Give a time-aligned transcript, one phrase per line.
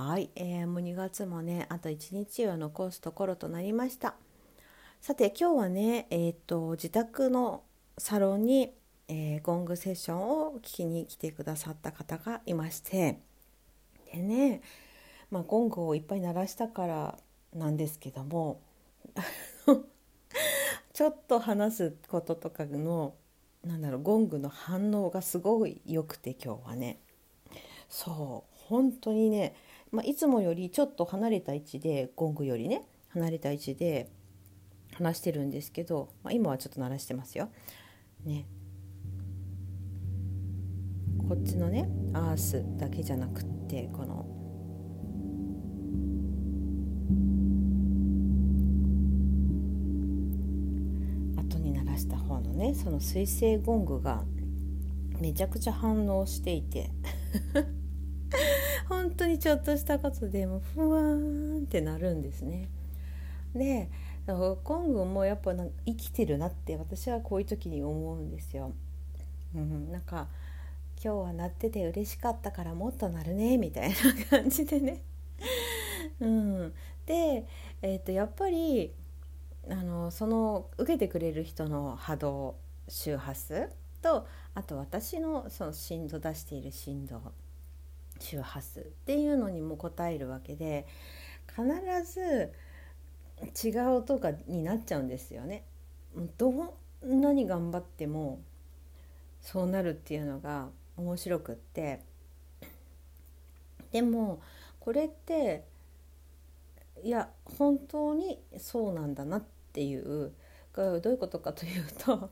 [0.00, 4.14] はい、えー、もう2月もねあと1日を残すところとなりました。
[5.00, 7.64] さて今日はねえー、っと自宅の
[7.98, 8.72] サロンに、
[9.08, 13.18] えー、ゴングセッションを聞きに来てくださった方がいまして。
[14.12, 14.62] でね、
[15.32, 17.18] まあ、ゴングをいっぱい鳴らしたから
[17.52, 18.60] なんですけども
[20.94, 23.16] ちょっと話すこととかの
[23.64, 27.00] なんだろうゴングの反応がすごい良くて今日はね。
[27.88, 29.56] そう本当にね
[29.90, 34.10] まあ、いつもよりちょっと離れた位置でゴングよりね離れた位置で
[34.94, 37.48] 話してるんですけど、まあ、今はちょっと鳴らしてますよ。
[38.24, 38.46] ね。
[41.28, 44.24] こっちのねアースだけじゃなくってこの
[51.36, 54.24] 後に鳴らした方のねその水星ゴングが
[55.20, 56.90] めちゃくちゃ反応していて
[58.88, 62.68] 本当にちょっとしたことでもふわーんってなるんですね。
[63.54, 63.88] で
[64.26, 65.54] コングもやっぱ
[65.86, 68.72] 生きてるなって私はこういう時に思うんですよ。
[69.54, 70.28] うん、なんか
[71.02, 73.96] 今日は鳴ってて嬉しかったからもっと鳴るねみたいな
[74.28, 75.02] 感じでね。
[76.20, 76.74] うん、
[77.06, 77.46] で、
[77.80, 78.92] えー、とやっぱり
[79.70, 82.56] あのその受けてくれる人の波動
[82.88, 83.70] 周波数
[84.02, 87.32] とあと私のその振動出している振動
[88.18, 90.86] 周波数っていうのにも応えるわけで
[91.48, 91.64] 必
[92.04, 92.52] ず
[93.68, 95.64] 違う音がになっちゃうんですよね。
[96.36, 96.50] ど
[97.06, 98.40] んなに頑張っても
[99.40, 102.00] そうなるっていうのが面白くって
[103.92, 104.40] でも
[104.80, 105.64] これって
[107.02, 110.32] いや本当にそうなんだなっていう
[110.74, 112.30] どういうことかというと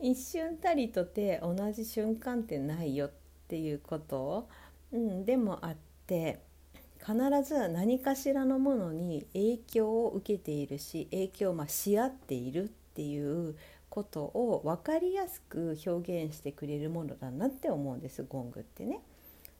[0.00, 4.48] 一瞬たりとて同じ瞬間ってないよってっていうこと、
[4.92, 5.76] うん、でもあっ
[6.06, 6.40] て
[6.98, 7.14] 必
[7.44, 13.54] ず何かしらのものに影響を受けているし影響をまし合っているっていう
[13.88, 19.00] ことを分かりやすく表現してくれるものだなって思うんですゴングってね。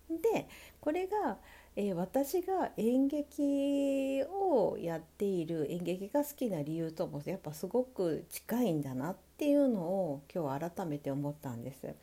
[0.08, 0.48] で
[0.80, 1.38] これが、
[1.76, 11.94] えー、私が演劇をやっている演劇が好きな理由ともやっぱすごく近いんだなっていうのを今日改めて思ったんです。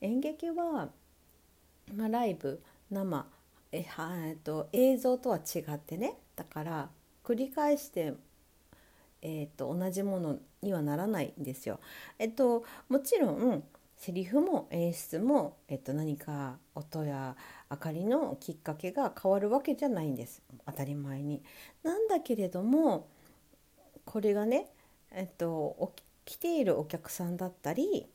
[0.00, 0.90] 演劇は
[1.92, 3.26] まあ、ライブ生
[3.72, 6.88] えはえっと映像とは違ってねだから
[7.24, 8.14] 繰り返して、
[9.22, 11.80] えー、と同じものにはならないんですよ。
[12.18, 13.64] えっともちろん
[13.96, 17.36] セリフも演出も、えっと、何か音や
[17.70, 21.42] 明かりのきっかけが変わるわけじゃないんです当たり前に。
[21.82, 23.08] なんだけれども
[24.04, 24.68] これがね、
[25.10, 25.92] えっと、
[26.24, 28.06] 来ているお客さんだったり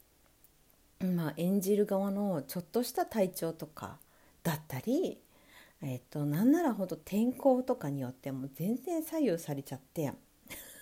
[1.02, 4.00] まあ、演じる側のちょっとした体調とか
[4.44, 5.22] だったり、
[5.82, 10.14] えっと、なんならほんと天候とかによっても全然左右されちゃって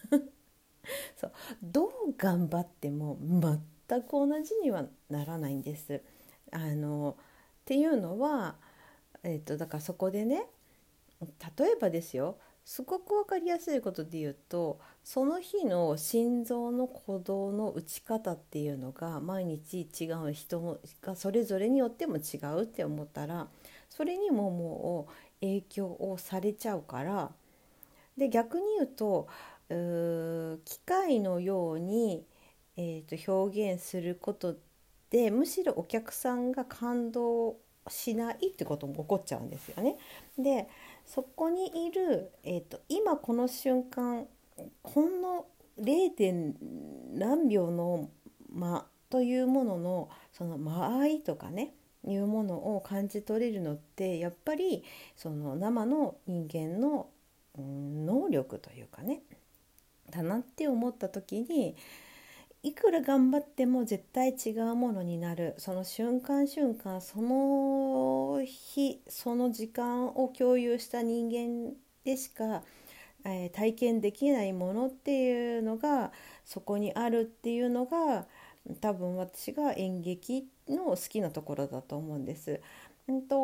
[1.16, 1.32] そう。
[1.62, 3.18] どう頑張っても
[3.90, 6.02] 全く同じにはならないんです。
[6.52, 7.24] あのっ
[7.66, 8.58] ていうのは、
[9.24, 10.48] えっと、だからそこでね
[11.58, 12.38] 例えばですよ。
[12.68, 23.48] すごく分かりやすいことで言うとその日の心臓の鼓動の打ち方っていうのが毎日違う人がそれぞれによっても違うって思ったら
[23.90, 27.32] それにももう影響をされちゃうから
[28.18, 29.30] で逆に言うと
[30.66, 32.26] 機械のように、
[32.76, 34.58] えー、と表現すること
[35.10, 37.56] でむしろお客さんが感動
[37.88, 39.96] しないってことも起こっちゃうんですよね。
[40.38, 40.68] で
[41.08, 44.28] そこにいる、えーと、今この瞬間
[44.84, 45.46] ほんの
[45.80, 46.54] 0.
[47.14, 48.10] 何秒の
[48.54, 51.74] 間というもののその間合いとかね
[52.06, 54.84] いうものを感じ取れるのってやっぱり
[55.16, 57.08] その生の人間の、
[57.60, 59.22] 能力というかね
[60.12, 61.76] だなって思った時に
[62.64, 71.74] いくら頑張っても絶対違うものになるその瞬間瞬間その日その時間を共有した人間
[72.04, 72.64] でしか、
[73.26, 76.12] えー、体験できないものっていうのが
[76.46, 78.28] そこにあるっていうのが
[78.82, 82.60] 多分私が演劇の好きなところだと思うんです。
[83.08, 83.36] うんと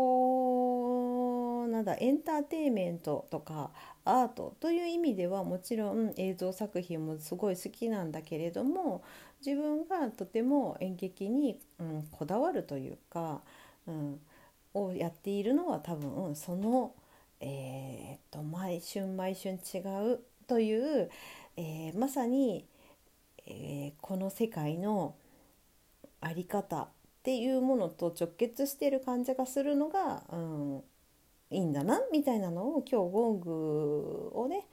[1.67, 3.71] なんだエンターテインメントとか
[4.05, 9.03] アートという意味ではもちろん映像作品もすごい好きなんだけれども
[9.45, 13.41] 自分がとても演劇に、うん、こだわるというか、
[13.87, 14.19] うん、
[14.73, 16.93] をやっているのは多分、その、
[17.39, 19.79] えー、と毎春毎春違
[20.13, 21.09] うという、
[21.57, 22.65] えー、まさに、
[23.45, 25.15] えー、この世界の
[26.21, 26.87] 在り方っ
[27.23, 30.83] ていうものと直結してる感じがするのが、うん、
[31.53, 34.65] いいんだなみたいなのを今日ゴングをね、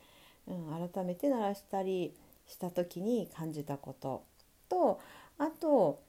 [0.47, 2.15] うん、改めて鳴らしたり
[2.47, 4.25] した時に感じたこと
[4.69, 5.00] と
[5.38, 6.00] あと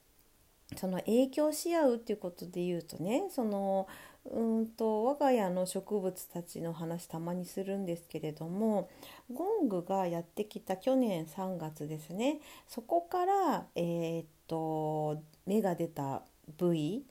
[0.77, 3.88] その影響し合うっていうことで言うとねその
[4.29, 8.89] うんと我が家の植物たちの話たまにするんですけれども
[9.33, 16.21] ゴングがやってきた去年3月ですねそこからえー、っと芽が出た
[16.57, 17.03] 部位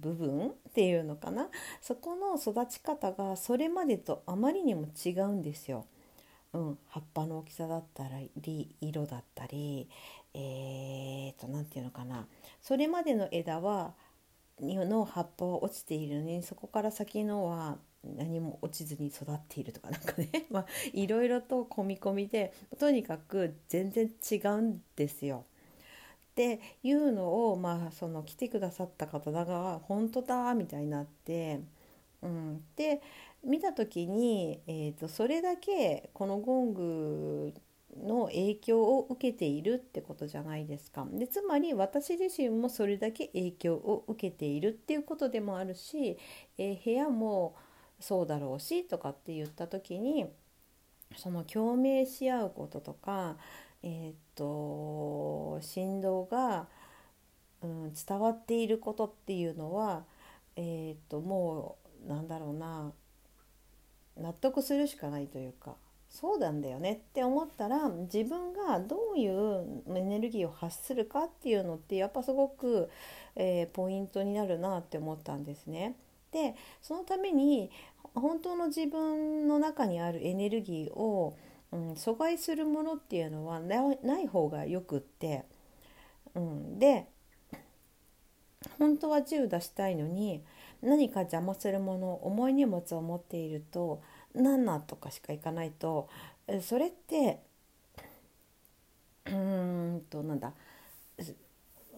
[0.00, 1.48] 部分っていうのかな？
[1.80, 5.86] そこの育ち方がそれまでとあまりにも違うんですよ。
[6.52, 8.04] うん、葉っぱの大きさだった
[8.36, 9.88] り色だったり
[10.32, 12.26] えーと何て言うのかな？
[12.62, 13.94] それまでの枝は
[14.60, 25.44] の葉っぱは落ちているのにそこから先のは何も落ちずに育っているとかなんかね まあいろいろと込み込みでとにかく全然違うんですよ。
[26.36, 31.60] っていうのをまあその来てくださった方だが本当だみたいになって、
[32.20, 33.00] うん、で
[33.42, 37.54] 見た時に、えーと、それだけこのゴング
[38.04, 41.06] の影響を受けているってことじゃないですか。
[41.10, 46.18] でつまり私自身もそれだけ影響を受けているっていうことでもあるし、
[46.58, 47.56] えー、部屋も
[47.98, 50.26] そうだろうしとかって言った時に
[51.16, 53.38] その共鳴し合うこととか
[53.88, 56.66] え、っと振動が、
[57.62, 60.04] うん、伝わっていることっていうのは、
[60.56, 62.92] え、っともうなんだろうな
[64.16, 65.76] 納得するしかないというか
[66.08, 72.90] そうなんだよねって思ったら自分がどういうエネルギーを発するかっていうのってやっぱすごく、
[73.36, 75.96] えー、ポイントになるなって思ったんですね。
[76.32, 77.70] でそのために
[78.14, 81.36] 本当の自分の中にあるエネルギーを
[81.72, 85.44] うん、阻害するものっていうのはない方がよくって、
[86.34, 87.06] うん、で
[88.78, 90.42] 本当は銃出したいのに
[90.82, 94.02] 何か邪魔するもの重い荷物を持っていると
[94.34, 96.08] 7とかしかいかないと
[96.62, 97.40] それって
[99.26, 100.52] うーんとなんだ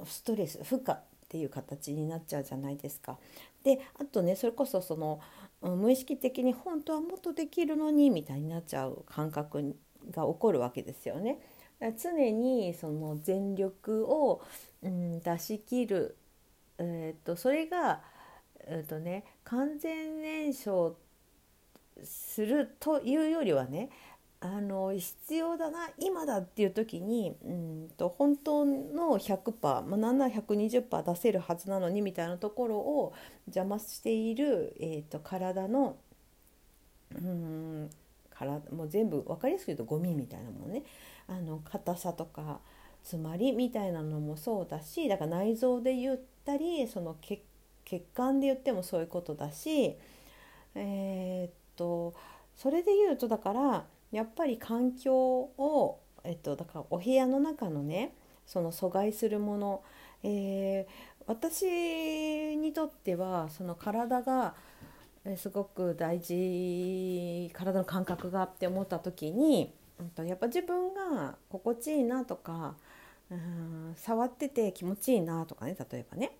[0.04, 0.96] ストレス負荷っ
[1.28, 3.18] ていう形になっちゃうじゃないですか。
[3.64, 5.20] であとねそれこそその
[5.60, 9.76] 無意識的に本当はもっとできるのにみたいになっちゃう感覚
[10.10, 11.40] が起こるわけですよね。
[12.02, 14.42] 常にその全力を、
[14.82, 16.16] うん、出し切る、
[16.78, 18.02] えーと、それが、
[18.60, 20.96] えーとね、完全燃焼
[22.02, 23.90] するというよりはね
[24.40, 33.14] あの必要だな今だっていう時にうんと本当の100%、まあ、なんなら120%出せるはずなのにみたいなところを
[33.46, 35.96] 邪魔している、えーと、体の
[37.14, 37.90] うん
[38.30, 40.84] 体もう全部分かりやすく言うとゴミみたいなものね。
[41.26, 42.60] あの硬さとか
[43.02, 47.42] 詰まりみたいなのもそうだしだから内臓で言ったりその血
[47.84, 49.96] 血管で言ってもそういうことだし
[50.74, 52.14] えー、っと
[52.56, 58.14] それで言うとだからやっぱり環境を、えっと、だからお部屋の中のね
[58.46, 59.82] その阻害するもの、
[60.22, 64.54] えー、私にとってはその体が
[65.36, 69.74] すごく大事体の感覚がって思った時に
[70.16, 72.76] やっぱ自分が心地いいなとか
[73.30, 76.32] うん触ってて気持ちいいなとかね例えばね、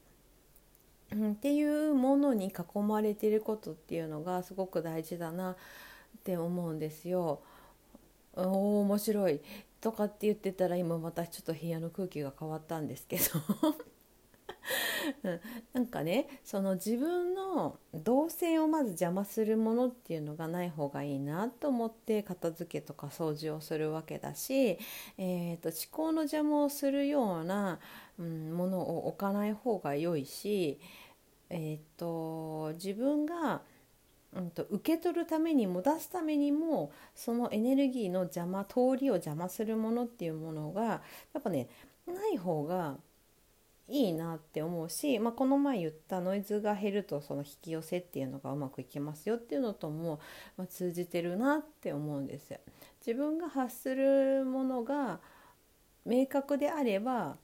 [1.12, 5.56] うん、っていうものに囲まれてることっていうのがすごく大事だなっ
[6.24, 7.40] て思うんですよ。
[8.46, 9.40] お面白い。
[9.80, 13.22] とかって言ってたら今またちょっと部屋の空気が変わったんですけど。
[15.72, 24.78] なんかねその自分の動線をまず邪魔するものっていうのがない方がいいなと思って片付けとか掃除をするわけだし、
[25.16, 27.78] えーと、思考の邪魔をするような、
[28.18, 30.78] うん、ものを置かない方が良いし、
[31.50, 33.62] えーと自分が
[34.34, 41.02] うんと、受け取るためにも出すためにもそのエネルギーの邪魔通りを邪魔するものっていうものがや
[41.38, 41.68] っぱね
[42.06, 42.96] ない方が
[43.88, 50.20] いいなって思うし、まあ、この前言ったノイズが減るとその引き寄せっていうのがうまくいきますよっていうのとも、
[50.58, 52.58] まあ、通じてるなって思うんですよ。
[53.06, 55.20] 自分が発するものが
[56.04, 57.38] 明確であれば、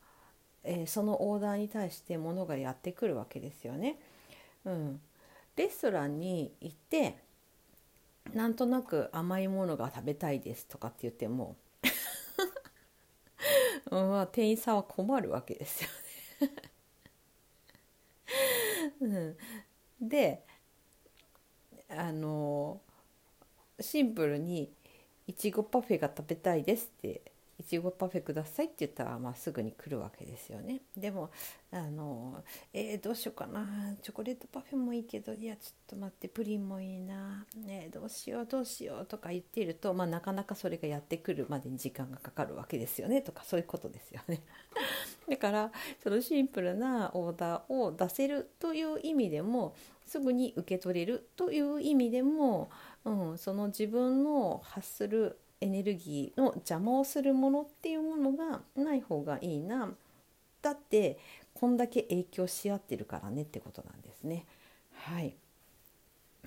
[0.64, 3.98] えー、そのオーダーに対してものがやってくるわけですよね。
[4.66, 5.00] うん、
[5.56, 7.18] レストランに行って
[8.32, 11.56] なんとなく甘いものが食べたいですとかって言っても
[13.90, 15.94] まあ、店員さんは困るわけですよね。
[19.00, 19.37] うん、
[20.08, 20.44] で
[21.88, 22.80] あの
[23.80, 24.73] シンプルに
[25.26, 27.23] 「いちごパフェが食べたいです」って
[27.58, 30.80] いちごパフェくださいって言ったら、まあ、すぐに来るわけですよね。
[30.96, 31.30] でも
[31.70, 32.42] あの
[32.73, 33.94] えー、どうしようかな。
[34.02, 43.23] チョコレートパフェもいいけどいやちょっと待ってプリンもいいな、ね、どうしようどうしようとか言っていると、まあ、なかなかそれがやってくるまでに時間がかかるわけですよね。
[43.23, 44.42] とかそういうことですよね。
[45.28, 52.70] だからそのシンプルなオーダーを出せるという意味でもすぐに受け取れるという意味でも、
[53.04, 59.94] うん、その自分の発するエネルギーの邪魔をするものっていうものがない方がいいな。
[60.61, 61.18] だって
[61.54, 64.44] こんだけ影響し合ってるからねってことなんですね。
[64.92, 65.35] はい。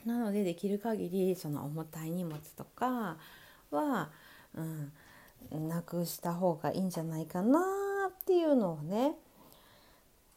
[0.05, 3.17] なのでできる限りその重たい荷物とか
[3.71, 4.11] は、
[5.51, 7.59] うん、なくした方がいいんじゃないかな
[8.09, 9.15] っていうのをね。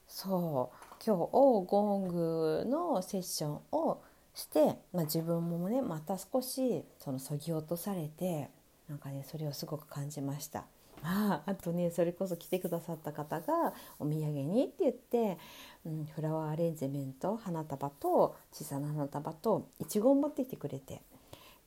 [0.07, 0.95] そう。
[1.05, 4.01] 今日ゴングのセッションを
[4.33, 8.49] して、まあ、自分もねまた少しそのそぎ落とされて
[8.91, 10.65] なんかねそれをすごく感じました。
[11.01, 15.37] ああとねそれこそ来てくださった方がお土産にって言って、
[15.85, 21.01] うん、フラワーアレンジメント花束と小さな花束といちごを持ってきてくれて、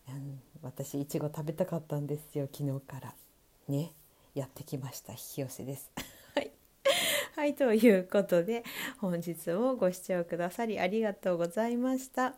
[0.08, 3.14] うん、私いちご食べたかったんですよ昨日から
[3.68, 3.92] ね
[4.34, 5.90] やってきました引き寄せです。
[7.34, 8.62] はい、ということで
[8.98, 12.34] 本日もご視聴くださりありがとうございました。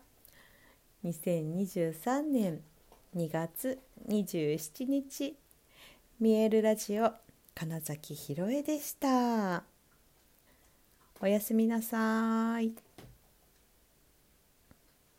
[1.03, 2.63] 2023年
[3.17, 5.35] 2月27日
[6.19, 7.11] 見えるラジオ
[7.55, 9.63] 金崎ひろえでした
[11.19, 12.73] おやすみなさい。